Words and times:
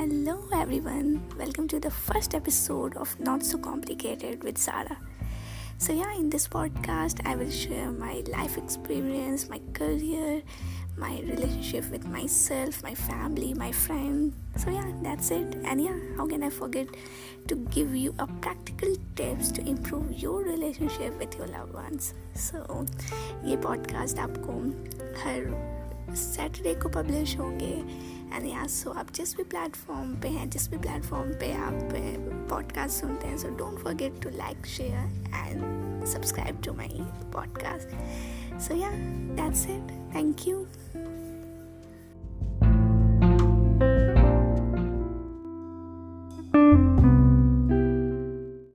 Hello, 0.00 0.48
everyone. 0.54 1.22
Welcome 1.38 1.68
to 1.68 1.78
the 1.78 1.90
first 1.90 2.34
episode 2.34 2.96
of 2.96 3.18
Not 3.20 3.44
So 3.44 3.58
Complicated 3.58 4.42
with 4.42 4.56
Sarah. 4.56 4.96
So, 5.76 5.92
yeah, 5.92 6.14
in 6.16 6.30
this 6.30 6.48
podcast, 6.48 7.20
I 7.26 7.36
will 7.36 7.50
share 7.50 7.90
my 7.90 8.22
life 8.32 8.56
experience, 8.56 9.50
my 9.50 9.60
career, 9.74 10.42
my 10.96 11.20
relationship 11.20 11.90
with 11.90 12.06
myself, 12.06 12.82
my 12.82 12.94
family, 12.94 13.52
my 13.52 13.70
friend. 13.70 14.32
So, 14.56 14.70
yeah, 14.70 14.90
that's 15.02 15.30
it. 15.30 15.54
And 15.64 15.82
yeah, 15.82 15.98
how 16.16 16.26
can 16.26 16.42
I 16.42 16.50
forget 16.50 16.88
to 17.48 17.54
give 17.54 17.94
you 17.94 18.14
a 18.18 18.26
practical 18.26 18.96
tips 19.14 19.52
to 19.52 19.68
improve 19.68 20.10
your 20.12 20.42
relationship 20.42 21.18
with 21.18 21.36
your 21.36 21.48
loved 21.48 21.74
ones? 21.74 22.14
So, 22.34 22.86
ये 23.44 23.56
podcast 23.62 24.18
आपको 24.18 24.58
हर 25.20 25.76
Saturday 26.16 26.74
को 26.74 26.88
publish 26.88 27.38
होंगे 27.38 27.74
and 28.33 28.45
या 28.47 28.65
so 28.67 28.91
आप 28.91 29.11
जिस 29.13 29.35
भी 29.37 29.43
platform 29.43 30.15
पे 30.21 30.27
हैं, 30.27 30.49
जिस 30.49 30.69
भी 30.69 30.77
प्लेटफॉर्म 30.77 31.31
पे 31.33 31.53
आप 31.53 31.89
पॉडकास्ट 32.49 33.01
सुनते 33.01 33.27
हैं 33.27 33.37
so 33.37 33.49
don't 33.57 33.79
forget 33.79 34.21
to 34.21 34.29
like 34.29 34.65
share 34.65 35.33
and 35.35 36.05
subscribe 36.05 36.61
to 36.61 36.73
my 36.73 36.99
podcast 37.33 38.59
so 38.59 38.75
या 38.75 38.91
that's 39.41 39.65
it 39.65 40.15
thank 40.15 40.47
you 40.47 40.65